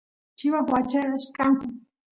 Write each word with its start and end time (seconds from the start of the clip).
chivas 0.37 0.65
wachachkanku 0.73 1.67